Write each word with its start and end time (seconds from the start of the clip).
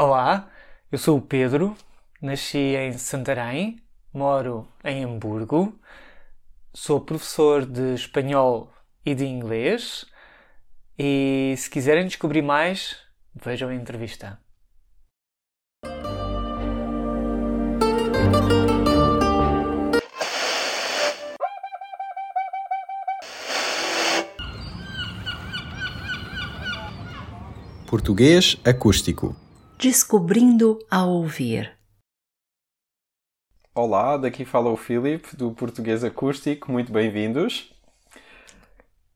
Olá, 0.00 0.48
eu 0.92 0.96
sou 0.96 1.18
o 1.18 1.20
Pedro, 1.20 1.76
nasci 2.22 2.76
em 2.76 2.92
Santarém, 2.92 3.82
moro 4.14 4.68
em 4.84 5.02
Hamburgo, 5.02 5.76
sou 6.72 7.00
professor 7.00 7.66
de 7.66 7.94
espanhol 7.94 8.72
e 9.04 9.12
de 9.12 9.26
inglês 9.26 10.06
e 10.96 11.52
se 11.58 11.68
quiserem 11.68 12.06
descobrir 12.06 12.42
mais, 12.42 12.96
vejam 13.34 13.70
a 13.70 13.74
entrevista. 13.74 14.38
Português 27.88 28.56
acústico. 28.64 29.47
Descobrindo 29.80 30.76
a 30.90 31.04
ouvir. 31.04 31.70
Olá, 33.72 34.16
daqui 34.16 34.44
fala 34.44 34.70
o 34.70 34.76
Filipe 34.76 35.36
do 35.36 35.52
Português 35.52 36.02
Acústico, 36.02 36.72
muito 36.72 36.90
bem-vindos. 36.90 37.72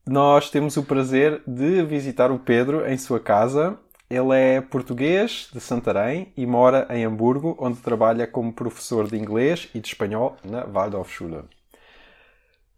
Nós 0.07 0.51
temos 0.51 0.77
o 0.77 0.85
prazer 0.85 1.43
de 1.49 1.83
visitar 1.83 2.31
o 2.31 2.39
Pedro 2.39 2.89
em 2.89 2.97
sua 2.97 3.19
casa. 3.19 3.77
Ele 4.09 4.39
é 4.39 4.61
português 4.61 5.49
de 5.53 5.59
Santarém 5.59 6.33
e 6.37 6.47
mora 6.47 6.87
em 6.91 7.05
Hamburgo, 7.05 7.57
onde 7.59 7.81
trabalha 7.81 8.25
como 8.25 8.53
professor 8.53 9.09
de 9.09 9.19
inglês 9.19 9.69
e 9.75 9.81
de 9.81 9.89
espanhol 9.89 10.37
na 10.45 10.65
Waldorfschule. 10.65 11.43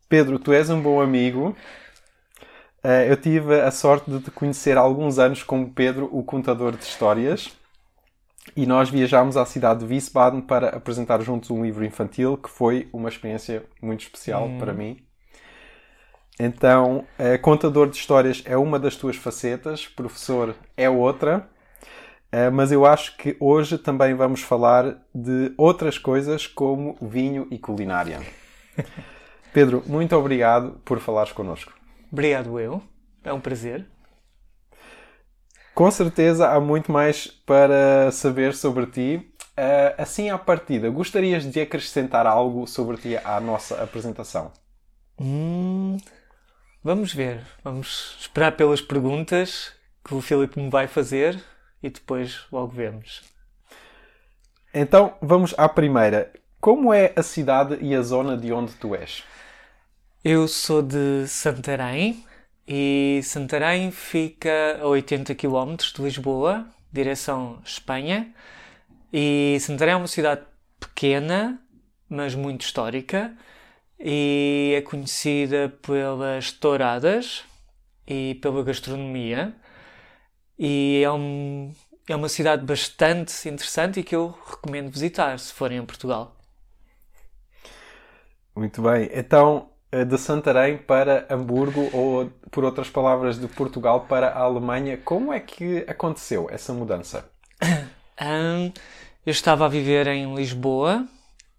Pedro, 0.08 0.38
tu 0.38 0.54
és 0.54 0.70
um 0.70 0.80
bom 0.80 1.02
amigo. 1.02 1.54
Eh, 2.82 3.10
eu 3.10 3.16
tive 3.18 3.60
a 3.60 3.70
sorte 3.70 4.10
de 4.10 4.20
te 4.20 4.30
conhecer 4.30 4.78
há 4.78 4.80
alguns 4.80 5.18
anos 5.18 5.42
como 5.42 5.70
Pedro, 5.70 6.08
o 6.10 6.24
contador 6.24 6.74
de 6.74 6.82
histórias 6.82 7.54
e 8.56 8.66
nós 8.66 8.90
viajámos 8.90 9.36
à 9.36 9.44
cidade 9.44 9.80
de 9.80 9.86
Wiesbaden 9.86 10.40
para 10.42 10.68
apresentar 10.70 11.20
juntos 11.22 11.50
um 11.50 11.64
livro 11.64 11.84
infantil 11.84 12.36
que 12.36 12.50
foi 12.50 12.88
uma 12.92 13.08
experiência 13.08 13.64
muito 13.80 14.02
especial 14.02 14.46
hum. 14.46 14.58
para 14.58 14.72
mim. 14.72 14.98
Então, 16.38 17.06
contador 17.42 17.88
de 17.88 17.96
histórias 17.96 18.42
é 18.44 18.56
uma 18.56 18.76
das 18.78 18.96
tuas 18.96 19.14
facetas, 19.14 19.86
professor 19.86 20.54
é 20.76 20.90
outra, 20.90 21.48
eh, 22.34 22.50
mas 22.50 22.72
eu 22.72 22.84
acho 22.84 23.16
que 23.16 23.36
hoje 23.38 23.78
também 23.78 24.12
vamos 24.14 24.40
falar 24.40 24.96
de 25.14 25.52
outras 25.56 25.98
coisas 25.98 26.48
como 26.48 26.96
vinho 27.00 27.46
e 27.48 27.56
culinária. 27.56 28.20
Pedro, 29.54 29.84
muito 29.86 30.16
obrigado 30.16 30.80
por 30.84 30.98
falares 30.98 31.30
connosco. 31.30 31.72
Obrigado 32.10 32.58
eu, 32.58 32.82
é 33.22 33.32
um 33.32 33.38
prazer. 33.38 33.86
Com 35.74 35.90
certeza 35.90 36.48
há 36.48 36.60
muito 36.60 36.92
mais 36.92 37.26
para 37.26 38.08
saber 38.12 38.54
sobre 38.54 38.86
ti. 38.86 39.28
Uh, 39.58 39.94
assim, 39.98 40.30
à 40.30 40.38
partida, 40.38 40.88
gostarias 40.88 41.44
de 41.44 41.60
acrescentar 41.60 42.26
algo 42.26 42.66
sobre 42.66 42.96
ti 42.96 43.16
à 43.16 43.40
nossa 43.40 43.82
apresentação? 43.82 44.52
Hum, 45.20 45.96
vamos 46.82 47.12
ver. 47.12 47.44
Vamos 47.62 48.16
esperar 48.20 48.56
pelas 48.56 48.80
perguntas 48.80 49.72
que 50.04 50.14
o 50.14 50.20
Filipe 50.20 50.60
me 50.60 50.70
vai 50.70 50.86
fazer 50.86 51.42
e 51.82 51.90
depois 51.90 52.46
logo 52.52 52.72
vemos. 52.72 53.22
Então, 54.72 55.14
vamos 55.20 55.54
à 55.58 55.68
primeira. 55.68 56.32
Como 56.60 56.94
é 56.94 57.12
a 57.16 57.22
cidade 57.22 57.78
e 57.80 57.94
a 57.94 58.02
zona 58.02 58.36
de 58.36 58.52
onde 58.52 58.74
tu 58.74 58.94
és? 58.94 59.24
Eu 60.24 60.46
sou 60.48 60.82
de 60.82 61.26
Santarém, 61.26 62.24
e 62.66 63.20
Santarém 63.22 63.90
fica 63.90 64.78
a 64.80 64.86
80 64.86 65.34
km 65.34 65.76
de 65.94 66.02
Lisboa, 66.02 66.66
direção 66.92 67.60
Espanha. 67.64 68.32
E 69.12 69.58
Santarém 69.60 69.94
é 69.94 69.96
uma 69.96 70.06
cidade 70.06 70.42
pequena, 70.80 71.60
mas 72.08 72.34
muito 72.34 72.62
histórica, 72.62 73.36
e 73.98 74.74
é 74.76 74.80
conhecida 74.82 75.68
pelas 75.82 76.52
touradas 76.52 77.44
e 78.06 78.34
pela 78.36 78.62
gastronomia. 78.62 79.54
E 80.58 81.02
é, 81.04 81.10
um, 81.10 81.72
é 82.08 82.16
uma 82.16 82.28
cidade 82.28 82.64
bastante 82.64 83.48
interessante 83.48 84.00
e 84.00 84.04
que 84.04 84.14
eu 84.16 84.36
recomendo 84.46 84.90
visitar 84.90 85.38
se 85.38 85.52
forem 85.52 85.78
a 85.78 85.82
Portugal. 85.82 86.36
Muito 88.54 88.80
bem. 88.82 89.10
Então, 89.12 89.68
de 90.02 90.16
Santarém 90.16 90.78
para 90.78 91.26
Hamburgo 91.28 91.90
ou, 91.92 92.30
por 92.50 92.64
outras 92.64 92.88
palavras, 92.88 93.38
de 93.38 93.46
Portugal 93.46 94.06
para 94.08 94.28
a 94.28 94.40
Alemanha. 94.40 94.96
Como 94.96 95.30
é 95.30 95.40
que 95.40 95.84
aconteceu 95.86 96.48
essa 96.50 96.72
mudança? 96.72 97.30
Um, 98.16 98.72
eu 99.26 99.32
estava 99.32 99.66
a 99.66 99.68
viver 99.68 100.06
em 100.06 100.36
Lisboa 100.36 101.04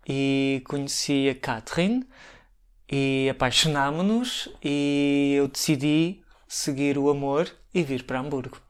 e 0.08 0.64
conheci 0.66 1.28
a 1.28 1.36
Catherine 1.36 2.08
e 2.90 3.28
apaixonámonos 3.30 4.48
e 4.64 5.34
eu 5.38 5.50
decidi 5.50 6.24
seguir 6.48 6.98
o 6.98 7.10
amor 7.10 7.52
e 7.74 7.84
vir 7.84 8.04
para 8.04 8.20
Hamburgo. 8.20 8.65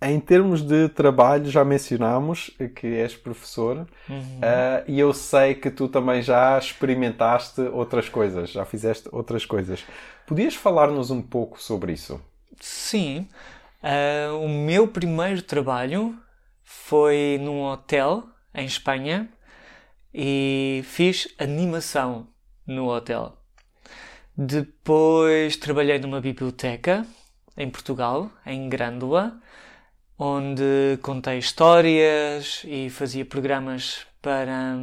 Em 0.00 0.20
termos 0.20 0.62
de 0.62 0.88
trabalho, 0.88 1.50
já 1.50 1.64
mencionámos 1.64 2.52
que 2.76 2.86
és 2.86 3.16
professor 3.16 3.78
uhum. 4.08 4.16
uh, 4.16 4.84
e 4.86 5.00
eu 5.00 5.12
sei 5.12 5.56
que 5.56 5.72
tu 5.72 5.88
também 5.88 6.22
já 6.22 6.56
experimentaste 6.56 7.60
outras 7.62 8.08
coisas, 8.08 8.50
já 8.50 8.64
fizeste 8.64 9.08
outras 9.10 9.44
coisas. 9.44 9.84
Podias 10.24 10.54
falar-nos 10.54 11.10
um 11.10 11.20
pouco 11.20 11.60
sobre 11.60 11.92
isso? 11.92 12.20
Sim. 12.60 13.26
Uh, 13.82 14.38
o 14.38 14.48
meu 14.48 14.86
primeiro 14.86 15.42
trabalho 15.42 16.16
foi 16.62 17.36
num 17.40 17.62
hotel 17.62 18.22
em 18.54 18.66
Espanha 18.66 19.28
e 20.14 20.80
fiz 20.84 21.34
animação 21.40 22.28
no 22.64 22.88
hotel. 22.88 23.36
Depois 24.36 25.56
trabalhei 25.56 25.98
numa 25.98 26.20
biblioteca 26.20 27.04
em 27.56 27.68
Portugal, 27.68 28.30
em 28.46 28.68
Grândola 28.68 29.40
onde 30.18 30.98
contei 31.00 31.38
histórias 31.38 32.62
e 32.64 32.90
fazia 32.90 33.24
programas 33.24 34.06
para, 34.20 34.76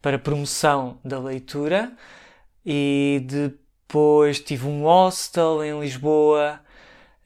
para 0.00 0.18
promoção 0.18 0.98
da 1.04 1.18
leitura. 1.18 1.92
E 2.64 3.20
depois 3.26 4.38
tive 4.38 4.66
um 4.66 4.82
hostel 4.84 5.64
em 5.64 5.80
Lisboa, 5.80 6.60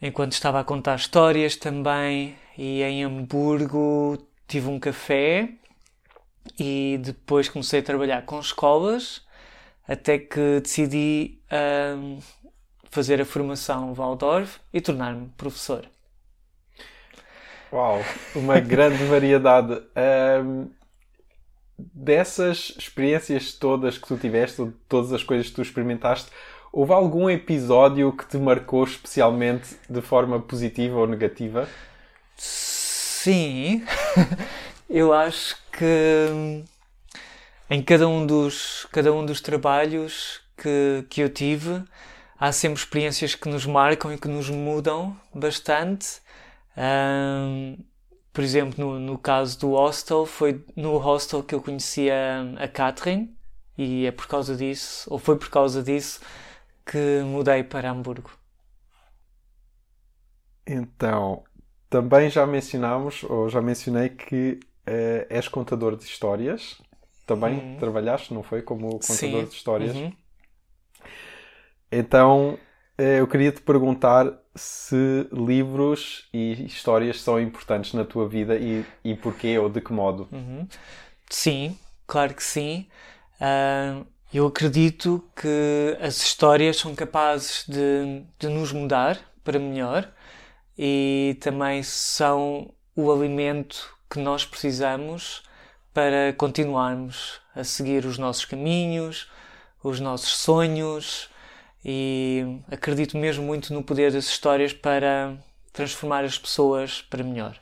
enquanto 0.00 0.32
estava 0.32 0.60
a 0.60 0.64
contar 0.64 0.96
histórias 0.96 1.56
também. 1.56 2.36
E 2.56 2.82
em 2.82 3.04
Hamburgo 3.04 4.18
tive 4.48 4.68
um 4.68 4.78
café. 4.78 5.50
E 6.58 6.98
depois 7.02 7.48
comecei 7.48 7.80
a 7.80 7.82
trabalhar 7.82 8.22
com 8.22 8.40
escolas, 8.40 9.22
até 9.86 10.18
que 10.18 10.60
decidi 10.60 11.40
um, 11.96 12.18
fazer 12.90 13.20
a 13.20 13.24
formação 13.24 13.94
Waldorf 13.94 14.58
e 14.72 14.80
tornar-me 14.80 15.28
professor. 15.36 15.86
Uau, 17.72 18.04
uma 18.34 18.60
grande 18.60 19.02
variedade. 19.04 19.80
Um, 20.44 20.68
dessas 21.78 22.74
experiências 22.78 23.54
todas 23.54 23.96
que 23.96 24.06
tu 24.06 24.18
tiveste, 24.18 24.70
todas 24.86 25.10
as 25.10 25.22
coisas 25.22 25.48
que 25.48 25.54
tu 25.54 25.62
experimentaste, 25.62 26.30
houve 26.70 26.92
algum 26.92 27.30
episódio 27.30 28.12
que 28.12 28.26
te 28.26 28.36
marcou 28.36 28.84
especialmente 28.84 29.74
de 29.88 30.02
forma 30.02 30.38
positiva 30.38 30.98
ou 30.98 31.06
negativa? 31.06 31.66
Sim, 32.36 33.82
eu 34.90 35.10
acho 35.14 35.56
que 35.72 36.62
em 37.70 37.82
cada 37.82 38.06
um 38.06 38.26
dos, 38.26 38.86
cada 38.92 39.14
um 39.14 39.24
dos 39.24 39.40
trabalhos 39.40 40.42
que, 40.58 41.06
que 41.08 41.22
eu 41.22 41.30
tive, 41.30 41.82
há 42.38 42.52
sempre 42.52 42.80
experiências 42.80 43.34
que 43.34 43.48
nos 43.48 43.64
marcam 43.64 44.12
e 44.12 44.18
que 44.18 44.28
nos 44.28 44.50
mudam 44.50 45.16
bastante. 45.34 46.20
Um, 46.76 47.76
por 48.32 48.42
exemplo, 48.42 48.84
no, 48.84 48.98
no 48.98 49.18
caso 49.18 49.58
do 49.60 49.70
hostel, 49.72 50.24
foi 50.24 50.64
no 50.74 50.96
hostel 50.96 51.42
que 51.42 51.54
eu 51.54 51.60
conheci 51.60 52.10
a, 52.10 52.64
a 52.64 52.68
Catherine 52.68 53.36
e 53.76 54.06
é 54.06 54.12
por 54.12 54.26
causa 54.26 54.56
disso, 54.56 55.06
ou 55.12 55.18
foi 55.18 55.36
por 55.36 55.50
causa 55.50 55.82
disso, 55.82 56.20
que 56.84 57.22
mudei 57.24 57.62
para 57.62 57.90
Hamburgo. 57.90 58.30
Então, 60.66 61.42
também 61.90 62.30
já 62.30 62.46
mencionámos, 62.46 63.22
ou 63.24 63.48
já 63.48 63.60
mencionei 63.60 64.08
que 64.08 64.60
uh, 64.88 65.26
és 65.28 65.48
contador 65.48 65.96
de 65.96 66.04
histórias. 66.04 66.80
Também 67.26 67.58
uhum. 67.58 67.76
trabalhaste, 67.78 68.32
não 68.34 68.42
foi? 68.42 68.62
Como 68.62 68.98
contador 68.98 69.16
Sim. 69.16 69.44
de 69.44 69.54
histórias. 69.54 69.94
Uhum. 69.94 70.12
Então, 71.90 72.58
eh, 72.96 73.20
eu 73.20 73.28
queria 73.28 73.52
te 73.52 73.60
perguntar 73.60 74.41
se 74.54 75.26
livros 75.32 76.28
e 76.32 76.64
histórias 76.64 77.20
são 77.20 77.40
importantes 77.40 77.92
na 77.94 78.04
tua 78.04 78.28
vida 78.28 78.56
e, 78.56 78.84
e 79.02 79.14
porquê 79.14 79.58
ou 79.58 79.68
de 79.68 79.80
que 79.80 79.92
modo. 79.92 80.28
Uhum. 80.30 80.66
Sim, 81.28 81.78
claro 82.06 82.34
que 82.34 82.44
sim. 82.44 82.86
Uh, 83.40 84.06
eu 84.32 84.46
acredito 84.46 85.24
que 85.34 85.96
as 86.00 86.18
histórias 86.22 86.76
são 86.76 86.94
capazes 86.94 87.64
de, 87.66 88.24
de 88.38 88.48
nos 88.48 88.72
mudar 88.72 89.18
para 89.42 89.58
melhor 89.58 90.10
e 90.76 91.36
também 91.40 91.82
são 91.82 92.72
o 92.94 93.10
alimento 93.10 93.96
que 94.10 94.18
nós 94.18 94.44
precisamos 94.44 95.42
para 95.92 96.32
continuarmos 96.36 97.40
a 97.54 97.64
seguir 97.64 98.04
os 98.06 98.18
nossos 98.18 98.44
caminhos, 98.44 99.30
os 99.82 100.00
nossos 100.00 100.36
sonhos 100.38 101.28
e 101.84 102.60
acredito 102.70 103.16
mesmo 103.16 103.44
muito 103.44 103.72
no 103.74 103.82
poder 103.82 104.12
das 104.12 104.24
histórias 104.24 104.72
para 104.72 105.36
transformar 105.72 106.24
as 106.24 106.38
pessoas 106.38 107.02
para 107.02 107.24
melhor. 107.24 107.58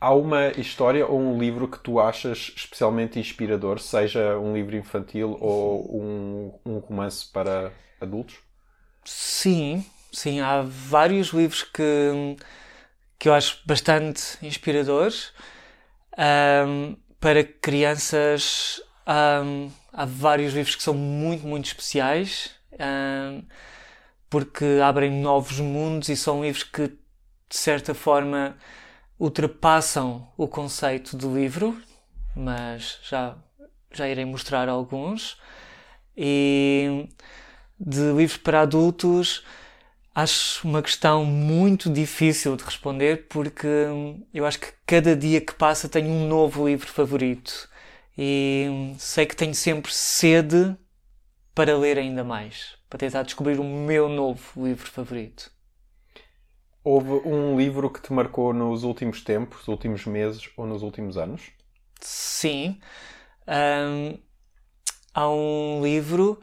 Há 0.00 0.14
uma 0.14 0.48
história 0.48 1.06
ou 1.06 1.20
um 1.20 1.38
livro 1.38 1.68
que 1.68 1.78
tu 1.78 2.00
achas 2.00 2.52
especialmente 2.56 3.20
inspirador, 3.20 3.78
seja 3.78 4.36
um 4.36 4.52
livro 4.52 4.76
infantil 4.76 5.36
ou 5.40 6.02
um, 6.02 6.58
um 6.66 6.78
romance 6.78 7.30
para 7.30 7.72
adultos? 8.00 8.36
Sim, 9.04 9.84
sim, 10.12 10.40
há 10.40 10.62
vários 10.62 11.28
livros 11.28 11.62
que, 11.62 12.36
que 13.16 13.28
eu 13.28 13.34
acho 13.34 13.60
bastante 13.64 14.44
inspiradores. 14.44 15.32
Um, 16.18 16.96
para 17.20 17.44
crianças, 17.44 18.82
um, 19.06 19.70
há 19.92 20.04
vários 20.04 20.52
livros 20.52 20.74
que 20.74 20.82
são 20.82 20.94
muito, 20.94 21.46
muito 21.46 21.66
especiais, 21.66 22.50
um, 22.72 23.42
porque 24.30 24.64
abrem 24.82 25.10
novos 25.10 25.60
mundos 25.60 26.08
e 26.08 26.16
são 26.16 26.42
livros 26.42 26.64
que, 26.64 26.88
de 26.88 27.56
certa 27.56 27.94
forma, 27.94 28.56
ultrapassam 29.18 30.26
o 30.36 30.48
conceito 30.48 31.16
do 31.16 31.34
livro, 31.34 31.80
mas 32.34 32.98
já, 33.02 33.36
já 33.92 34.08
irei 34.08 34.24
mostrar 34.24 34.68
alguns. 34.68 35.38
E 36.16 37.08
de 37.78 38.12
livros 38.12 38.36
para 38.36 38.62
adultos, 38.62 39.44
acho 40.14 40.66
uma 40.66 40.82
questão 40.82 41.24
muito 41.24 41.90
difícil 41.90 42.56
de 42.56 42.64
responder 42.64 43.26
porque 43.28 43.66
eu 44.32 44.46
acho 44.46 44.60
que 44.60 44.72
cada 44.86 45.16
dia 45.16 45.40
que 45.40 45.54
passa 45.54 45.88
tenho 45.88 46.08
um 46.08 46.28
novo 46.28 46.66
livro 46.66 46.86
favorito 46.86 47.68
e 48.16 48.94
sei 48.98 49.26
que 49.26 49.34
tenho 49.34 49.54
sempre 49.54 49.92
sede 49.92 50.76
para 51.54 51.76
ler 51.76 51.98
ainda 51.98 52.24
mais, 52.24 52.76
para 52.88 52.98
tentar 52.98 53.22
descobrir 53.22 53.58
o 53.60 53.64
meu 53.64 54.08
novo 54.08 54.42
livro 54.56 54.90
favorito. 54.90 55.50
Houve 56.84 57.28
um 57.28 57.56
livro 57.56 57.88
que 57.90 58.00
te 58.00 58.12
marcou 58.12 58.52
nos 58.52 58.82
últimos 58.82 59.22
tempos, 59.22 59.68
últimos 59.68 60.04
meses 60.04 60.48
ou 60.56 60.66
nos 60.66 60.82
últimos 60.82 61.16
anos? 61.16 61.42
Sim. 62.00 62.80
Um, 63.46 64.18
há 65.14 65.28
um 65.28 65.80
livro 65.80 66.40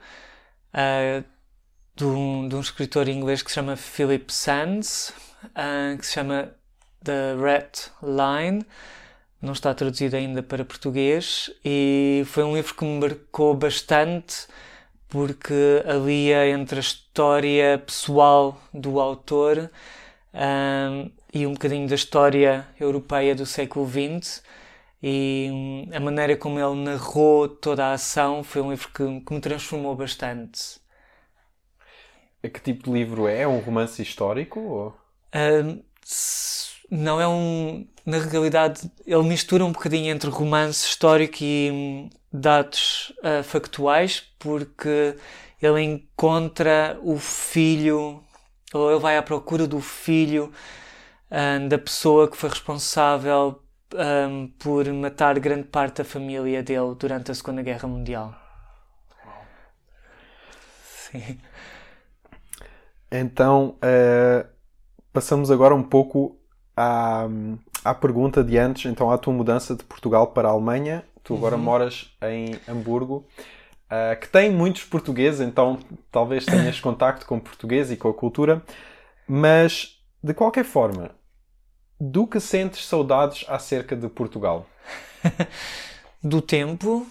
uh, 0.74 1.24
de, 1.94 2.06
um, 2.06 2.48
de 2.48 2.56
um, 2.56 2.62
escritor 2.62 3.10
inglês 3.10 3.42
que 3.42 3.50
se 3.50 3.56
chama 3.56 3.76
Philip 3.76 4.32
Sands, 4.32 5.14
uh, 5.44 5.98
que 5.98 6.06
se 6.06 6.14
chama 6.14 6.56
The 7.04 7.36
Red 7.36 7.72
Line. 8.02 8.66
Não 9.42 9.54
está 9.54 9.74
traduzido 9.74 10.16
ainda 10.16 10.42
para 10.42 10.64
português 10.64 11.52
e 11.66 12.24
foi 12.28 12.44
um 12.44 12.56
livro 12.56 12.74
que 12.76 12.86
me 12.86 13.00
marcou 13.00 13.54
bastante 13.54 14.48
porque 15.10 15.84
alia 15.86 16.48
entre 16.48 16.78
a 16.78 16.80
história 16.80 17.78
pessoal 17.80 18.62
do 18.74 19.00
autor 19.00 19.70
um, 20.34 21.12
e 21.34 21.46
um 21.46 21.54
bocadinho 21.54 21.88
da 21.88 21.96
história 21.96 22.68
europeia 22.80 23.36
do 23.36 23.46
século 23.46 23.88
XX 23.88 24.44
e 25.02 25.50
um, 25.52 25.90
a 25.96 26.00
maneira 26.00 26.38
como 26.38 26.60
ele 26.60 26.84
narrou 26.84 27.48
toda 27.48 27.88
a 27.88 27.94
ação 27.94 28.44
foi 28.44 28.62
um 28.62 28.70
livro 28.70 28.90
que, 28.90 29.22
que 29.22 29.34
me 29.34 29.42
transformou 29.42 29.96
bastante. 29.96 30.80
Que 32.42 32.60
tipo 32.60 32.84
de 32.86 32.92
livro 32.92 33.28
é? 33.28 33.42
É 33.42 33.48
um 33.48 33.60
romance 33.60 34.02
histórico? 34.02 34.60
Ou... 34.60 34.98
Um, 35.36 35.82
não 36.90 37.20
é 37.20 37.28
um. 37.28 37.86
Na 38.06 38.18
realidade, 38.18 38.90
ele 39.06 39.24
mistura 39.24 39.64
um 39.66 39.72
bocadinho 39.72 40.10
entre 40.10 40.30
romance 40.30 40.88
histórico 40.88 41.38
e 41.42 41.70
hum, 41.72 42.10
dados 42.32 43.14
uh, 43.20 43.44
factuais, 43.44 44.24
porque 44.38 45.16
ele 45.62 45.82
encontra 45.82 47.00
o 47.02 47.18
filho 47.18 48.24
ou 48.74 48.92
ele 48.92 49.00
vai 49.00 49.18
à 49.18 49.22
procura 49.22 49.68
do 49.68 49.82
filho 49.82 50.52
um, 51.32 51.68
da 51.68 51.78
pessoa 51.78 52.30
que 52.30 52.38
foi 52.38 52.50
responsável 52.50 53.62
um, 53.94 54.48
por 54.60 54.86
matar 54.94 55.40
grande 55.40 55.68
parte 55.68 55.98
da 55.98 56.04
família 56.04 56.62
dele 56.62 56.96
durante 56.98 57.32
a 57.32 57.36
Segunda 57.36 57.62
Guerra 57.62 57.88
Mundial. 57.88 58.34
Sim. 60.84 61.40
Então, 63.12 63.76
uh, 63.78 64.48
passamos 65.12 65.50
agora 65.50 65.74
um 65.74 65.82
pouco 65.82 66.40
à, 66.78 67.28
à 67.84 67.96
pergunta 67.96 68.44
de 68.44 68.58
antes, 68.58 68.86
então 68.86 69.10
à 69.10 69.18
tua 69.18 69.34
mudança 69.34 69.76
de 69.76 69.84
Portugal 69.84 70.28
para 70.28 70.48
a 70.48 70.52
Alemanha. 70.52 71.04
Tu 71.30 71.36
agora 71.36 71.56
uhum. 71.56 71.62
moras 71.62 72.12
em 72.24 72.60
Hamburgo 72.68 73.24
uh, 73.86 74.20
que 74.20 74.28
tem 74.28 74.52
muitos 74.52 74.84
portugueses, 74.84 75.42
então 75.42 75.78
talvez 76.12 76.44
tenhas 76.44 76.80
contacto 76.82 77.24
com 77.28 77.38
o 77.38 77.40
português 77.40 77.92
e 77.92 77.96
com 77.96 78.10
a 78.10 78.14
cultura, 78.16 78.64
mas 79.28 80.02
de 80.24 80.34
qualquer 80.34 80.66
forma, 80.66 81.12
do 82.02 82.26
que 82.26 82.40
sentes 82.40 82.84
saudades 82.84 83.46
acerca 83.48 83.96
de 83.96 84.10
Portugal? 84.10 84.66
do 86.24 86.42
tempo, 86.42 87.06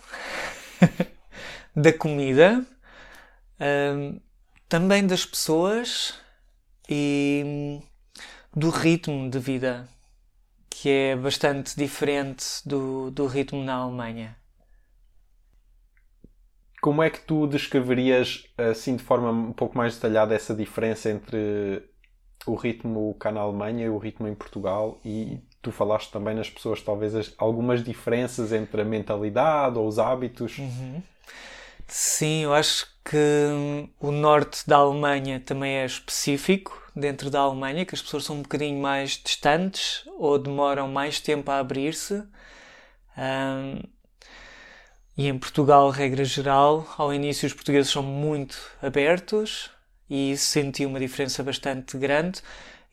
da 1.77 1.93
comida, 1.93 2.67
uh, 3.61 4.21
também 4.69 5.07
das 5.07 5.25
pessoas 5.25 6.19
e 6.89 7.81
do 8.53 8.69
ritmo 8.69 9.31
de 9.31 9.39
vida, 9.39 9.89
que 10.81 10.89
é 10.89 11.17
bastante 11.17 11.77
diferente 11.77 12.45
do, 12.65 13.11
do 13.11 13.27
ritmo 13.27 13.65
na 13.65 13.75
Alemanha. 13.75 14.37
Como 16.81 17.03
é 17.03 17.11
que 17.11 17.21
tu 17.21 17.49
descreverias, 17.49 18.45
assim, 18.57 18.95
de 18.95 19.03
forma 19.03 19.33
um 19.33 19.53
pouco 19.53 19.77
mais 19.77 19.97
detalhada, 19.97 20.37
essa 20.37 20.55
diferença 20.55 21.11
entre 21.11 21.83
o 22.47 22.55
ritmo 22.55 23.13
cá 23.15 23.33
na 23.33 23.41
Alemanha 23.41 23.87
e 23.87 23.89
o 23.89 23.99
ritmo 23.99 24.29
em 24.29 24.37
Portugal? 24.37 25.01
E 25.05 25.41
tu 25.61 25.73
falaste 25.73 26.13
também 26.13 26.37
nas 26.37 26.49
pessoas, 26.49 26.81
talvez, 26.81 27.35
algumas 27.37 27.83
diferenças 27.83 28.53
entre 28.53 28.83
a 28.83 28.85
mentalidade 28.85 29.77
ou 29.77 29.89
os 29.89 29.99
hábitos. 29.99 30.59
Uhum. 30.59 31.03
Sim, 31.89 32.43
eu 32.45 32.53
acho 32.55 32.87
que 33.05 33.17
o 33.99 34.11
norte 34.13 34.67
da 34.69 34.77
Alemanha 34.77 35.41
também 35.41 35.77
é 35.79 35.87
específico 35.87 36.81
dentro 36.95 37.31
da 37.31 37.41
Alemanha, 37.41 37.87
que 37.87 37.95
as 37.95 38.03
pessoas 38.03 38.25
são 38.25 38.37
um 38.37 38.43
bocadinho 38.43 38.81
mais 38.81 39.13
distantes 39.13 40.03
ou 40.19 40.39
demoram 40.39 40.87
mais 40.89 41.19
tempo 41.19 41.51
a 41.51 41.59
abrir-se. 41.59 42.23
Um, 43.17 43.83
e 45.17 45.27
em 45.27 45.39
Portugal, 45.39 45.91
regra 45.91 46.25
geral, 46.25 46.87
ao 46.97 47.13
início 47.13 47.47
os 47.47 47.55
portugueses 47.55 47.91
são 47.91 48.03
muito 48.03 48.57
abertos 48.83 49.71
e 50.09 50.37
senti 50.37 50.87
uma 50.87 51.01
diferença 51.01 51.43
bastante 51.43 51.97
grande. 51.97 52.43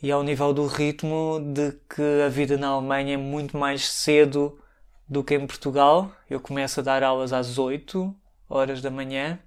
E 0.01 0.11
ao 0.11 0.23
nível 0.23 0.53
do 0.53 0.67
ritmo, 0.67 1.39
de 1.53 1.73
que 1.89 2.21
a 2.25 2.29
vida 2.29 2.57
na 2.57 2.69
Alemanha 2.69 3.15
é 3.15 3.17
muito 3.17 3.57
mais 3.57 3.87
cedo 3.89 4.59
do 5.07 5.23
que 5.23 5.35
em 5.35 5.45
Portugal. 5.45 6.11
Eu 6.29 6.39
começo 6.39 6.79
a 6.79 6.83
dar 6.83 7.03
aulas 7.03 7.33
às 7.33 7.57
8 7.57 8.15
horas 8.49 8.81
da 8.81 8.89
manhã 8.89 9.39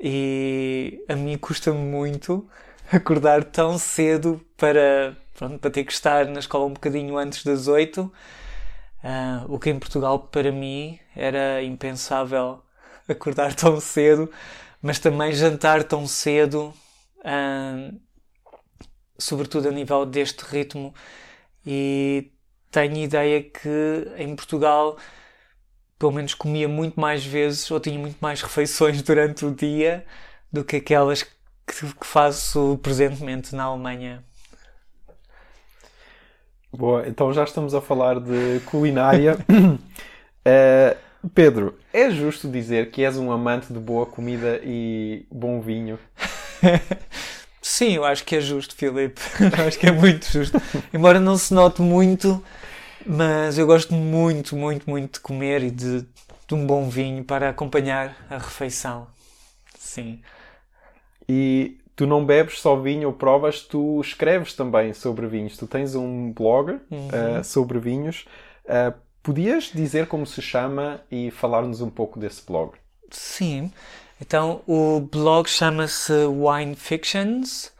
e 0.00 1.04
a 1.08 1.16
mim 1.16 1.36
custa-me 1.38 1.78
muito 1.78 2.48
acordar 2.92 3.44
tão 3.44 3.78
cedo 3.78 4.44
para, 4.56 5.16
pronto, 5.34 5.58
para 5.58 5.70
ter 5.70 5.84
que 5.84 5.92
estar 5.92 6.26
na 6.26 6.40
escola 6.40 6.66
um 6.66 6.72
bocadinho 6.72 7.16
antes 7.16 7.44
das 7.44 7.68
8 7.68 8.12
Uh, 9.04 9.52
o 9.52 9.58
que 9.58 9.68
em 9.68 9.78
Portugal 9.78 10.18
para 10.18 10.50
mim 10.50 10.98
era 11.14 11.62
impensável 11.62 12.62
acordar 13.06 13.54
tão 13.54 13.78
cedo, 13.78 14.32
mas 14.80 14.98
também 14.98 15.30
jantar 15.34 15.84
tão 15.84 16.06
cedo, 16.06 16.72
uh, 17.18 18.00
sobretudo 19.18 19.68
a 19.68 19.70
nível 19.70 20.06
deste 20.06 20.40
ritmo. 20.40 20.94
E 21.66 22.32
tenho 22.70 22.96
ideia 22.96 23.42
que 23.42 24.10
em 24.16 24.34
Portugal, 24.34 24.96
pelo 26.04 26.12
menos 26.12 26.34
comia 26.34 26.68
muito 26.68 27.00
mais 27.00 27.24
vezes 27.24 27.70
ou 27.70 27.80
tinha 27.80 27.98
muito 27.98 28.18
mais 28.20 28.42
refeições 28.42 29.00
durante 29.00 29.46
o 29.46 29.50
dia 29.50 30.04
do 30.52 30.62
que 30.62 30.76
aquelas 30.76 31.22
que, 31.22 31.32
que 31.66 32.06
faço 32.06 32.78
presentemente 32.82 33.56
na 33.56 33.62
Alemanha. 33.62 34.22
Boa, 36.70 37.08
então 37.08 37.32
já 37.32 37.42
estamos 37.42 37.74
a 37.74 37.80
falar 37.80 38.20
de 38.20 38.60
culinária. 38.66 39.38
uh, 39.50 40.96
Pedro, 41.34 41.78
é 41.90 42.10
justo 42.10 42.50
dizer 42.50 42.90
que 42.90 43.02
és 43.02 43.16
um 43.16 43.32
amante 43.32 43.72
de 43.72 43.78
boa 43.78 44.04
comida 44.04 44.60
e 44.62 45.24
bom 45.32 45.58
vinho? 45.62 45.98
Sim, 47.62 47.92
eu 47.92 48.04
acho 48.04 48.24
que 48.24 48.36
é 48.36 48.42
justo, 48.42 48.76
Filipe. 48.76 49.22
acho 49.66 49.78
que 49.78 49.86
é 49.86 49.92
muito 49.92 50.30
justo. 50.30 50.60
Embora 50.92 51.18
não 51.18 51.38
se 51.38 51.54
note 51.54 51.80
muito, 51.80 52.44
mas 53.06 53.58
eu 53.58 53.66
gosto 53.66 53.94
muito, 53.94 54.56
muito, 54.56 54.88
muito 54.88 55.14
de 55.14 55.20
comer 55.20 55.62
e 55.62 55.70
de, 55.70 56.00
de 56.46 56.54
um 56.54 56.66
bom 56.66 56.88
vinho 56.88 57.24
para 57.24 57.50
acompanhar 57.50 58.16
a 58.30 58.38
refeição. 58.38 59.06
Sim. 59.78 60.20
E 61.28 61.78
tu 61.96 62.06
não 62.06 62.24
bebes 62.24 62.60
só 62.60 62.76
vinho 62.76 63.08
ou 63.08 63.14
provas, 63.14 63.60
tu 63.60 64.00
escreves 64.00 64.54
também 64.54 64.92
sobre 64.92 65.26
vinhos. 65.26 65.56
Tu 65.56 65.66
tens 65.66 65.94
um 65.94 66.32
blog 66.32 66.80
uhum. 66.90 67.08
uh, 67.08 67.44
sobre 67.44 67.78
vinhos. 67.78 68.26
Uh, 68.64 68.94
podias 69.22 69.70
dizer 69.72 70.06
como 70.06 70.26
se 70.26 70.42
chama 70.42 71.00
e 71.10 71.30
falar-nos 71.30 71.80
um 71.80 71.90
pouco 71.90 72.18
desse 72.18 72.44
blog? 72.44 72.72
Sim. 73.10 73.72
Então, 74.20 74.62
o 74.66 75.00
blog 75.00 75.48
chama-se 75.48 76.12
Wine 76.26 76.76
Fictions 76.76 77.72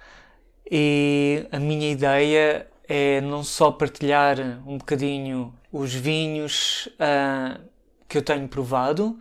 e 0.70 1.46
a 1.50 1.58
minha 1.58 1.90
ideia 1.90 2.66
é 2.88 3.20
não 3.20 3.42
só 3.42 3.70
partilhar 3.70 4.38
um 4.66 4.78
bocadinho 4.78 5.54
os 5.72 5.92
vinhos 5.92 6.88
uh, 6.94 7.60
que 8.08 8.18
eu 8.18 8.22
tenho 8.22 8.46
provado, 8.46 9.18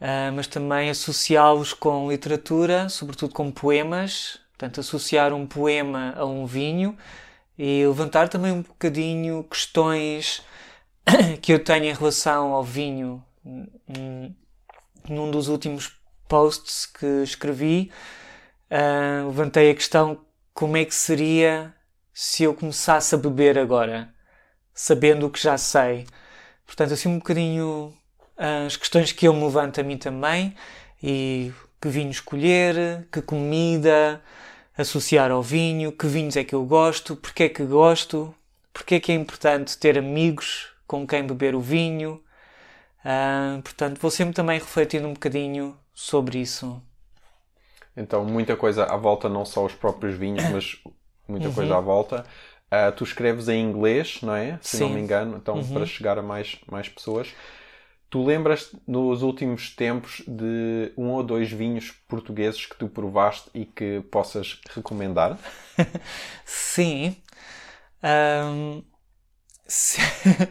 uh, 0.00 0.32
mas 0.34 0.46
também 0.46 0.90
associá-los 0.90 1.72
com 1.72 2.10
literatura, 2.10 2.88
sobretudo 2.88 3.34
com 3.34 3.50
poemas, 3.50 4.40
portanto, 4.52 4.80
associar 4.80 5.32
um 5.32 5.46
poema 5.46 6.14
a 6.16 6.24
um 6.24 6.46
vinho 6.46 6.96
e 7.58 7.86
levantar 7.86 8.28
também 8.28 8.52
um 8.52 8.62
bocadinho 8.62 9.44
questões 9.44 10.42
que 11.42 11.52
eu 11.52 11.62
tenho 11.62 11.84
em 11.84 11.92
relação 11.92 12.52
ao 12.52 12.64
vinho. 12.64 13.22
Num 15.08 15.30
dos 15.30 15.48
últimos 15.48 15.92
posts 16.26 16.86
que 16.86 17.22
escrevi, 17.22 17.90
uh, 18.70 19.26
levantei 19.26 19.70
a 19.70 19.74
questão 19.74 20.20
como 20.54 20.76
é 20.76 20.84
que 20.84 20.94
seria 20.94 21.74
se 22.14 22.44
eu 22.44 22.54
começasse 22.54 23.14
a 23.14 23.18
beber 23.18 23.58
agora, 23.58 24.14
sabendo 24.72 25.26
o 25.26 25.30
que 25.30 25.42
já 25.42 25.58
sei. 25.58 26.06
Portanto, 26.64 26.94
assim 26.94 27.08
um 27.08 27.18
bocadinho 27.18 27.92
as 28.36 28.76
questões 28.76 29.12
que 29.12 29.26
eu 29.26 29.34
me 29.34 29.44
levanto 29.44 29.80
a 29.80 29.84
mim 29.84 29.96
também 29.96 30.54
e 31.02 31.52
que 31.80 31.88
vinho 31.88 32.10
escolher, 32.10 33.06
que 33.12 33.20
comida 33.20 34.22
associar 34.76 35.30
ao 35.30 35.42
vinho, 35.42 35.92
que 35.92 36.06
vinhos 36.06 36.36
é 36.36 36.44
que 36.44 36.54
eu 36.54 36.64
gosto, 36.64 37.14
porque 37.16 37.44
é 37.44 37.48
que 37.48 37.64
gosto, 37.64 38.34
porque 38.72 38.96
é 38.96 39.00
que 39.00 39.12
é 39.12 39.14
importante 39.14 39.78
ter 39.78 39.98
amigos 39.98 40.68
com 40.86 41.06
quem 41.06 41.26
beber 41.26 41.54
o 41.54 41.60
vinho. 41.60 42.22
Uh, 43.04 43.60
portanto, 43.62 44.00
vou 44.00 44.10
sempre 44.10 44.34
também 44.34 44.58
refletindo 44.58 45.06
um 45.06 45.12
bocadinho 45.12 45.78
sobre 45.92 46.38
isso. 46.38 46.82
Então, 47.96 48.24
muita 48.24 48.56
coisa 48.56 48.84
à 48.84 48.96
volta, 48.96 49.28
não 49.28 49.44
só 49.44 49.64
os 49.64 49.74
próprios 49.74 50.16
vinhos, 50.16 50.42
mas 50.50 50.82
muita 51.28 51.48
uhum. 51.48 51.54
coisa 51.54 51.76
à 51.76 51.80
volta. 51.80 52.26
Uh, 52.66 52.90
tu 52.92 53.04
escreves 53.04 53.48
em 53.48 53.62
inglês, 53.62 54.18
não 54.22 54.34
é? 54.34 54.58
Se 54.60 54.78
Sim. 54.78 54.84
não 54.84 54.90
me 54.90 55.00
engano, 55.00 55.36
então 55.36 55.56
uhum. 55.56 55.74
para 55.74 55.86
chegar 55.86 56.18
a 56.18 56.22
mais, 56.22 56.58
mais 56.70 56.88
pessoas. 56.88 57.28
Tu 58.10 58.24
lembras 58.24 58.74
nos 58.86 59.22
últimos 59.22 59.70
tempos 59.74 60.22
de 60.26 60.92
um 60.96 61.10
ou 61.10 61.22
dois 61.22 61.50
vinhos 61.50 61.90
portugueses 62.08 62.64
que 62.64 62.76
tu 62.76 62.88
provaste 62.88 63.50
e 63.52 63.64
que 63.64 64.02
possas 64.10 64.60
recomendar? 64.70 65.36
sim. 66.44 67.16
Um, 68.02 68.82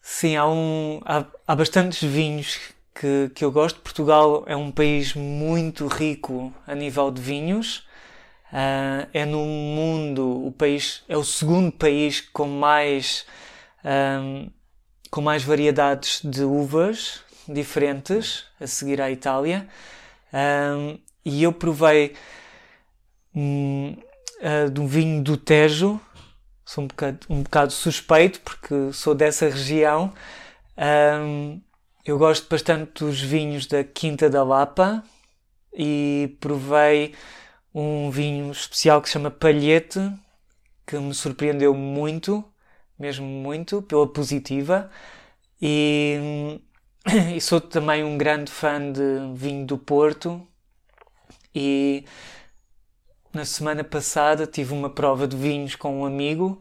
sim, 0.00 0.36
há, 0.36 0.46
um, 0.46 1.00
há, 1.04 1.26
há 1.46 1.56
bastantes 1.56 2.02
vinhos 2.02 2.58
que, 2.94 3.30
que 3.34 3.44
eu 3.44 3.50
gosto. 3.50 3.80
Portugal 3.80 4.44
é 4.46 4.54
um 4.56 4.70
país 4.70 5.14
muito 5.14 5.86
rico 5.86 6.54
a 6.66 6.74
nível 6.74 7.10
de 7.10 7.20
vinhos. 7.20 7.86
Uh, 8.52 9.08
é 9.12 9.24
no 9.24 9.44
mundo 9.44 10.46
o 10.46 10.52
país 10.52 11.02
é 11.08 11.16
o 11.16 11.24
segundo 11.24 11.72
país 11.72 12.20
com 12.20 12.46
mais 12.46 13.26
um, 13.84 14.48
com 15.10 15.20
mais 15.20 15.42
variedades 15.42 16.20
de 16.22 16.44
uvas 16.44 17.24
diferentes 17.48 18.44
a 18.60 18.66
seguir 18.66 19.00
à 19.00 19.10
Itália. 19.10 19.68
Um, 20.32 20.98
e 21.24 21.42
eu 21.42 21.52
provei 21.52 22.14
um, 23.34 23.96
uh, 24.40 24.70
de 24.70 24.80
um 24.80 24.86
vinho 24.86 25.22
do 25.22 25.36
Tejo. 25.36 26.00
Sou 26.64 26.84
um 26.84 26.86
bocado, 26.86 27.18
um 27.28 27.42
bocado 27.42 27.72
suspeito 27.72 28.40
porque 28.40 28.92
sou 28.92 29.14
dessa 29.14 29.48
região. 29.48 30.12
Eu 32.04 32.18
gosto 32.18 32.48
bastante 32.48 33.04
dos 33.04 33.20
vinhos 33.20 33.66
da 33.66 33.82
Quinta 33.82 34.28
da 34.28 34.42
Lapa 34.42 35.02
e 35.72 36.36
provei 36.40 37.14
um 37.78 38.10
vinho 38.10 38.50
especial 38.50 39.02
que 39.02 39.08
se 39.08 39.12
chama 39.12 39.30
Palhete, 39.30 40.00
que 40.86 40.96
me 40.98 41.12
surpreendeu 41.12 41.74
muito, 41.74 42.42
mesmo 42.98 43.26
muito, 43.26 43.82
pela 43.82 44.10
positiva. 44.10 44.90
E, 45.60 46.58
e 47.36 47.40
sou 47.40 47.60
também 47.60 48.02
um 48.02 48.16
grande 48.16 48.50
fã 48.50 48.80
de 48.90 49.02
vinho 49.34 49.66
do 49.66 49.76
Porto. 49.76 50.46
E 51.54 52.06
na 53.30 53.44
semana 53.44 53.84
passada 53.84 54.46
tive 54.46 54.72
uma 54.72 54.88
prova 54.88 55.28
de 55.28 55.36
vinhos 55.36 55.76
com 55.76 56.00
um 56.00 56.06
amigo 56.06 56.58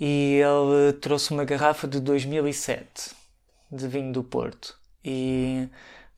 e 0.00 0.40
ele 0.40 0.94
trouxe 0.94 1.32
uma 1.32 1.44
garrafa 1.44 1.86
de 1.86 2.00
2007 2.00 3.14
de 3.70 3.88
vinho 3.88 4.12
do 4.12 4.24
Porto 4.24 4.78
e 5.04 5.68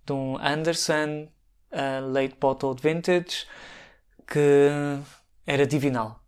de 0.04 0.12
um 0.12 0.36
Anderson 0.38 1.28
uh, 1.72 2.12
Late 2.12 2.36
Bottled 2.40 2.80
Vintage 2.80 3.46
que 4.28 4.68
era 5.46 5.66
divinal. 5.66 6.20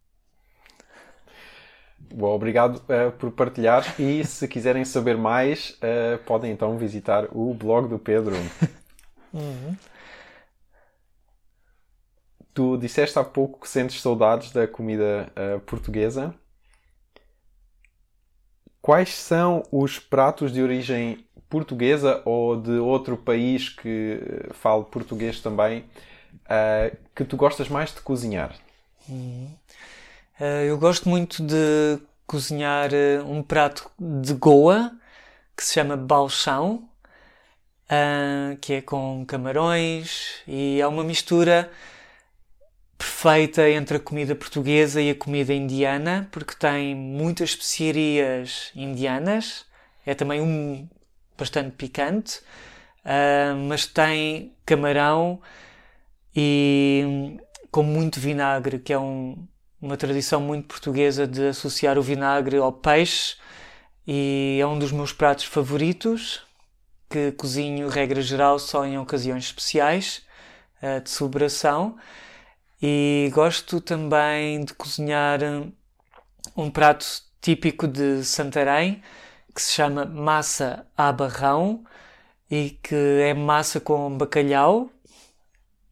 Bom, 2.12 2.34
obrigado 2.34 2.76
uh, 2.76 3.12
por 3.12 3.30
partilhar 3.30 4.00
e 4.00 4.24
se 4.24 4.48
quiserem 4.48 4.84
saber 4.84 5.16
mais 5.16 5.78
uh, 5.78 6.18
podem 6.26 6.50
então 6.50 6.76
visitar 6.76 7.28
o 7.30 7.54
blog 7.54 7.88
do 7.88 7.98
Pedro. 7.98 8.34
uhum. 9.32 9.76
Tu 12.52 12.76
disseste 12.78 13.16
há 13.16 13.22
pouco 13.22 13.60
que 13.60 13.68
sentes 13.68 14.00
saudades 14.00 14.50
da 14.50 14.66
comida 14.66 15.30
uh, 15.36 15.60
portuguesa. 15.60 16.34
Quais 18.82 19.14
são 19.14 19.62
os 19.70 20.00
pratos 20.00 20.52
de 20.52 20.60
origem 20.62 21.24
portuguesa 21.48 22.22
ou 22.24 22.60
de 22.60 22.72
outro 22.72 23.16
país 23.16 23.68
que 23.68 24.20
fale 24.52 24.84
português 24.84 25.40
também 25.40 25.84
uh, 26.46 26.96
que 27.14 27.24
tu 27.24 27.36
gostas 27.36 27.68
mais 27.68 27.92
de 27.92 28.00
cozinhar? 28.00 28.54
Uh, 29.08 29.50
eu 30.66 30.78
gosto 30.78 31.08
muito 31.08 31.42
de 31.42 31.98
cozinhar 32.26 32.90
uh, 32.92 33.30
um 33.30 33.42
prato 33.42 33.90
de 33.98 34.34
Goa 34.34 34.92
que 35.56 35.64
se 35.64 35.74
chama 35.74 35.96
balchão, 35.96 36.88
que 38.62 38.74
é 38.74 38.80
com 38.80 39.24
camarões 39.26 40.40
e 40.46 40.80
é 40.80 40.86
uma 40.86 41.04
mistura 41.04 41.70
perfeita 42.96 43.68
entre 43.68 43.96
a 43.96 44.00
comida 44.00 44.34
portuguesa 44.34 45.00
e 45.00 45.10
a 45.10 45.14
comida 45.14 45.52
indiana, 45.54 46.28
porque 46.30 46.54
tem 46.54 46.94
muitas 46.94 47.50
especiarias 47.50 48.70
indianas, 48.76 49.64
é 50.04 50.14
também 50.14 50.40
um 50.40 50.88
bastante 51.36 51.70
picante, 51.70 52.40
uh, 53.00 53.56
mas 53.66 53.86
tem 53.86 54.52
camarão 54.66 55.40
e 56.34 57.38
com 57.70 57.82
muito 57.82 58.20
vinagre, 58.20 58.78
que 58.78 58.92
é 58.92 58.98
um, 58.98 59.46
uma 59.80 59.96
tradição 59.96 60.40
muito 60.40 60.66
portuguesa 60.66 61.26
de 61.26 61.48
associar 61.48 61.98
o 61.98 62.02
vinagre 62.02 62.56
ao 62.56 62.72
peixe 62.72 63.36
e 64.06 64.58
é 64.60 64.66
um 64.66 64.78
dos 64.78 64.92
meus 64.92 65.12
pratos 65.12 65.44
favoritos 65.44 66.42
que 67.08 67.32
cozinho 67.32 67.88
regra 67.88 68.22
geral 68.22 68.58
só 68.58 68.86
em 68.86 68.98
ocasiões 68.98 69.44
especiais 69.44 70.22
uh, 70.82 71.00
de 71.00 71.10
celebração. 71.10 71.96
E 72.82 73.30
gosto 73.34 73.80
também 73.80 74.64
de 74.64 74.72
cozinhar 74.72 75.40
um 76.56 76.70
prato 76.70 77.04
típico 77.40 77.86
de 77.86 78.24
Santarém 78.24 79.02
que 79.54 79.60
se 79.60 79.72
chama 79.72 80.04
massa 80.04 80.86
à 80.96 81.12
barrão 81.12 81.84
e 82.50 82.78
que 82.82 82.94
é 82.94 83.34
massa 83.34 83.80
com 83.80 84.16
bacalhau 84.16 84.90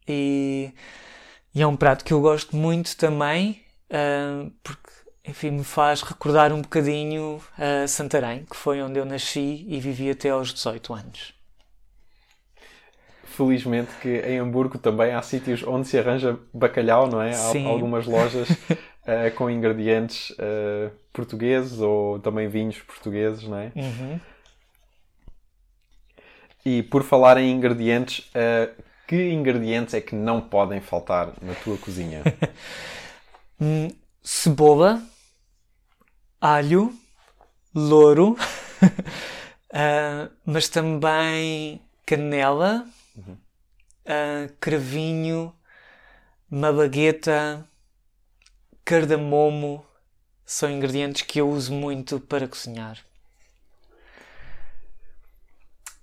e, 0.09 0.73
e 1.53 1.61
é 1.61 1.67
um 1.67 1.75
prato 1.75 2.03
que 2.03 2.13
eu 2.13 2.21
gosto 2.21 2.55
muito 2.55 2.97
também 2.97 3.61
uh, 3.91 4.51
porque 4.63 4.89
enfim 5.25 5.51
me 5.51 5.63
faz 5.63 6.01
recordar 6.01 6.51
um 6.51 6.61
bocadinho 6.61 7.41
uh, 7.57 7.87
Santarém 7.87 8.45
que 8.45 8.55
foi 8.55 8.81
onde 8.81 8.99
eu 8.99 9.05
nasci 9.05 9.65
e 9.67 9.79
vivi 9.79 10.09
até 10.09 10.29
aos 10.29 10.53
18 10.53 10.93
anos 10.93 11.39
felizmente 13.39 13.91
que 14.01 14.19
em 14.19 14.37
Hamburgo 14.39 14.77
também 14.77 15.13
há 15.13 15.21
sítios 15.21 15.63
onde 15.63 15.87
se 15.87 15.97
arranja 15.97 16.37
bacalhau, 16.53 17.07
não 17.07 17.21
é? 17.21 17.31
Sim. 17.31 17.65
Há 17.65 17.69
algumas 17.69 18.05
lojas 18.05 18.49
uh, 18.49 19.31
com 19.37 19.49
ingredientes 19.49 20.31
uh, 20.31 20.91
portugueses 21.13 21.79
ou 21.79 22.19
também 22.19 22.49
vinhos 22.49 22.77
portugueses, 22.79 23.47
não 23.47 23.57
é? 23.57 23.71
Uhum. 23.75 24.19
E 26.65 26.83
por 26.83 27.03
falar 27.03 27.37
em 27.37 27.49
ingredientes, 27.49 28.29
uh, 28.29 28.69
que 29.09 29.31
ingredientes 29.31 29.95
é 29.95 30.01
que 30.01 30.13
não 30.13 30.39
podem 30.39 30.79
faltar 30.79 31.33
na 31.41 31.55
tua 31.55 31.75
cozinha? 31.79 32.21
hum, 33.59 33.87
cebola, 34.21 35.01
alho, 36.39 36.93
louro, 37.73 38.33
uh, 38.33 40.31
mas 40.45 40.69
também 40.69 41.81
canela, 42.05 42.87
uhum. 43.15 43.33
uh, 43.33 44.53
cravinho, 44.59 45.55
malagueta, 46.47 47.67
cardamomo 48.85 49.83
são 50.45 50.69
ingredientes 50.69 51.23
que 51.23 51.41
eu 51.41 51.49
uso 51.49 51.73
muito 51.73 52.19
para 52.19 52.47
cozinhar. 52.47 52.99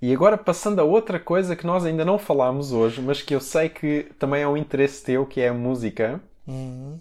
E 0.01 0.13
agora 0.13 0.37
passando 0.37 0.81
a 0.81 0.85
outra 0.85 1.19
coisa 1.19 1.57
que 1.57 1.67
nós 1.67 1.85
ainda 1.85 2.05
não 2.05 2.19
falámos 2.19 2.73
hoje, 2.73 3.01
mas 3.01 3.23
que 3.23 3.35
eu 3.35 3.41
sei 3.41 3.69
que 3.69 4.13
também 4.19 4.43
é 4.43 4.49
um 4.49 4.57
interesse 4.57 5.03
teu, 5.03 5.25
que 5.25 5.41
é 5.41 5.49
a 5.49 5.55
música. 5.55 6.21
Uhum. 6.47 7.01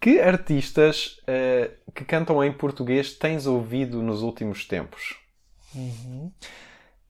Que 0.00 0.20
artistas 0.20 1.18
uh, 1.22 1.92
que 1.92 2.04
cantam 2.04 2.42
em 2.42 2.52
português 2.52 3.12
tens 3.12 3.46
ouvido 3.46 4.02
nos 4.02 4.22
últimos 4.22 4.64
tempos? 4.64 5.16
Uhum. 5.74 6.32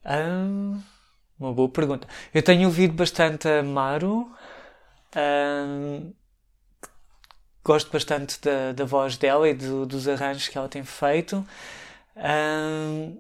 Um, 0.04 0.82
uma 1.38 1.52
boa 1.52 1.68
pergunta. 1.68 2.06
Eu 2.34 2.42
tenho 2.42 2.66
ouvido 2.66 2.94
bastante 2.94 3.48
a 3.48 3.62
Maru. 3.62 4.30
Um, 5.16 6.12
gosto 7.64 7.90
bastante 7.90 8.40
da, 8.40 8.72
da 8.72 8.84
voz 8.84 9.16
dela 9.16 9.48
e 9.48 9.54
do, 9.54 9.86
dos 9.86 10.08
arranjos 10.08 10.48
que 10.48 10.58
ela 10.58 10.68
tem 10.68 10.84
feito. 10.84 11.46
Um, 12.16 13.18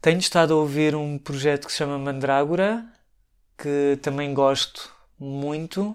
tenho 0.00 0.18
estado 0.18 0.54
a 0.54 0.56
ouvir 0.56 0.94
um 0.94 1.18
projeto 1.18 1.66
que 1.66 1.72
se 1.72 1.78
chama 1.78 1.98
Mandrágora, 1.98 2.84
que 3.58 3.98
também 4.02 4.32
gosto 4.32 4.90
muito. 5.18 5.94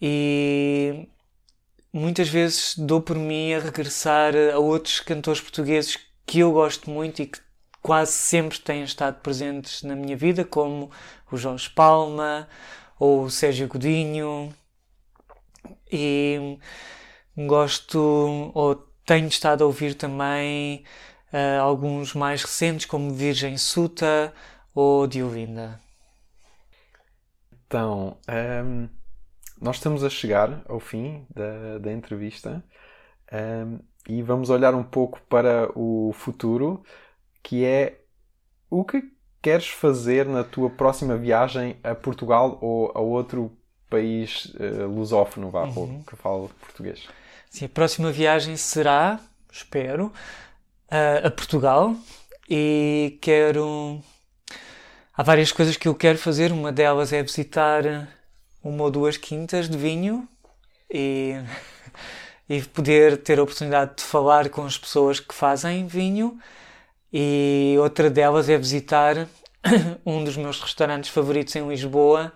E 0.00 1.08
muitas 1.92 2.28
vezes 2.28 2.76
dou 2.76 3.00
por 3.00 3.16
mim 3.16 3.54
a 3.54 3.60
regressar 3.60 4.34
a 4.52 4.58
outros 4.58 5.00
cantores 5.00 5.40
portugueses 5.40 5.98
que 6.26 6.40
eu 6.40 6.52
gosto 6.52 6.90
muito 6.90 7.22
e 7.22 7.26
que 7.26 7.40
quase 7.82 8.12
sempre 8.12 8.58
têm 8.60 8.82
estado 8.82 9.20
presentes 9.20 9.82
na 9.82 9.96
minha 9.96 10.16
vida, 10.16 10.44
como 10.44 10.90
o 11.32 11.36
Jorge 11.36 11.70
Palma 11.70 12.48
ou 12.98 13.24
o 13.24 13.30
Sérgio 13.30 13.66
Godinho. 13.66 14.54
E 15.90 16.58
gosto, 17.46 17.98
ou 18.54 18.76
tenho 19.06 19.28
estado 19.28 19.64
a 19.64 19.66
ouvir 19.66 19.94
também 19.94 20.84
uh, 21.32 21.60
alguns 21.60 22.14
mais 22.14 22.42
recentes, 22.42 22.86
como 22.86 23.14
Virgem 23.14 23.56
Suta 23.56 24.32
ou 24.74 25.06
Diolinda. 25.06 25.80
Então, 27.66 28.16
um, 28.64 28.88
nós 29.60 29.76
estamos 29.76 30.02
a 30.02 30.10
chegar 30.10 30.62
ao 30.68 30.80
fim 30.80 31.26
da, 31.34 31.78
da 31.78 31.92
entrevista 31.92 32.64
um, 33.32 33.78
e 34.08 34.22
vamos 34.22 34.50
olhar 34.50 34.74
um 34.74 34.82
pouco 34.82 35.20
para 35.28 35.70
o 35.78 36.12
futuro, 36.14 36.82
que 37.42 37.64
é 37.64 38.00
o 38.68 38.84
que 38.84 39.02
queres 39.42 39.68
fazer 39.68 40.26
na 40.26 40.42
tua 40.42 40.70
próxima 40.70 41.16
viagem 41.16 41.76
a 41.82 41.94
Portugal 41.94 42.58
ou 42.60 42.90
a 42.94 43.00
outro 43.00 43.56
país 43.88 44.46
uh, 44.54 44.86
lusófono, 44.86 45.50
vá, 45.50 45.64
uhum. 45.64 46.02
que 46.02 46.16
fala 46.16 46.48
português? 46.60 47.06
Sim, 47.50 47.66
a 47.66 47.68
próxima 47.68 48.12
viagem 48.12 48.56
será, 48.56 49.20
espero, 49.50 50.12
uh, 50.90 51.26
a 51.26 51.30
Portugal 51.30 51.96
e 52.48 53.18
quero. 53.20 54.02
Há 55.16 55.22
várias 55.22 55.52
coisas 55.52 55.76
que 55.76 55.88
eu 55.88 55.94
quero 55.94 56.18
fazer. 56.18 56.52
Uma 56.52 56.72
delas 56.72 57.12
é 57.12 57.22
visitar 57.22 58.08
uma 58.62 58.84
ou 58.84 58.90
duas 58.90 59.16
quintas 59.16 59.68
de 59.68 59.78
vinho 59.78 60.28
e, 60.90 61.34
e 62.48 62.62
poder 62.62 63.18
ter 63.18 63.38
a 63.38 63.42
oportunidade 63.42 63.96
de 63.96 64.02
falar 64.02 64.48
com 64.48 64.64
as 64.64 64.76
pessoas 64.76 65.20
que 65.20 65.34
fazem 65.34 65.86
vinho. 65.86 66.38
E 67.12 67.76
outra 67.78 68.08
delas 68.08 68.48
é 68.48 68.56
visitar 68.56 69.28
um 70.06 70.24
dos 70.24 70.36
meus 70.36 70.60
restaurantes 70.60 71.10
favoritos 71.10 71.54
em 71.56 71.68
Lisboa, 71.68 72.32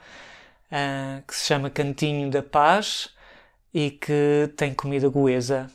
uh, 0.71 1.23
que 1.27 1.35
se 1.35 1.47
chama 1.47 1.71
Cantinho 1.71 2.31
da 2.31 2.43
Paz 2.43 3.09
e 3.73 3.91
que 3.91 4.53
tem 4.57 4.75
comida 4.75 5.09
goesa 5.09 5.71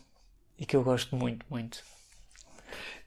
e 0.58 0.66
que 0.66 0.76
eu 0.76 0.84
gosto 0.84 1.16
muito, 1.16 1.46
muito. 1.50 1.84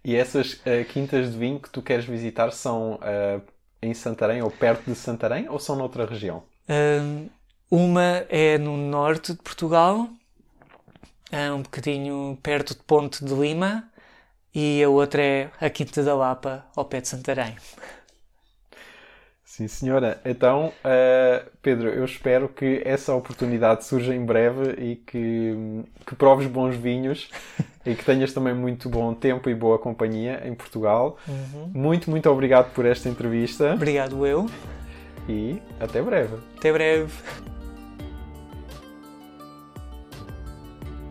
E 0.04 0.16
essas 0.16 0.54
uh, 0.54 0.84
quintas 0.92 1.32
de 1.32 1.38
vinho 1.38 1.60
que 1.60 1.70
tu 1.70 1.80
queres 1.80 2.04
visitar 2.04 2.50
são 2.52 2.94
uh, 2.94 3.42
em 3.80 3.94
Santarém 3.94 4.42
ou 4.42 4.50
perto 4.50 4.84
de 4.84 4.94
Santarém 4.94 5.48
ou 5.48 5.58
são 5.58 5.76
noutra 5.76 6.06
região? 6.06 6.42
Uma 7.70 8.24
é 8.28 8.56
no 8.56 8.76
norte 8.76 9.32
de 9.32 9.42
Portugal, 9.42 10.08
um 11.54 11.62
bocadinho 11.62 12.38
perto 12.42 12.74
de 12.74 12.82
Ponte 12.82 13.24
de 13.24 13.34
Lima, 13.34 13.90
e 14.54 14.82
a 14.82 14.88
outra 14.88 15.22
é 15.22 15.50
a 15.60 15.70
Quinta 15.70 16.02
da 16.02 16.14
Lapa, 16.14 16.64
ao 16.76 16.84
pé 16.84 17.00
de 17.00 17.08
Santarém. 17.08 17.56
Sim, 19.42 19.68
senhora. 19.68 20.18
Então, 20.24 20.68
uh, 20.68 21.50
Pedro, 21.60 21.90
eu 21.90 22.04
espero 22.06 22.48
que 22.48 22.80
essa 22.86 23.14
oportunidade 23.14 23.84
surja 23.84 24.14
em 24.14 24.24
breve 24.24 24.72
e 24.82 24.96
que, 24.96 25.84
que 26.06 26.14
proves 26.14 26.46
bons 26.46 26.74
vinhos 26.74 27.30
e 27.84 27.94
que 27.94 28.04
tenhas 28.04 28.32
também 28.32 28.54
muito 28.54 28.88
bom 28.88 29.12
tempo 29.14 29.50
e 29.50 29.54
boa 29.54 29.78
companhia 29.78 30.42
em 30.46 30.54
Portugal. 30.54 31.18
Uhum. 31.26 31.70
Muito, 31.74 32.10
muito 32.10 32.30
obrigado 32.30 32.72
por 32.72 32.86
esta 32.86 33.08
entrevista. 33.08 33.74
Obrigado, 33.74 34.24
eu. 34.26 34.46
E 35.28 35.60
até 35.80 36.02
breve. 36.02 36.36
Até 36.56 36.72
breve. 36.72 37.12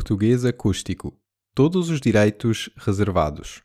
Português 0.04 0.44
acústico. 0.44 1.18
Todos 1.54 1.88
os 1.88 1.98
direitos 1.98 2.68
reservados. 2.76 3.62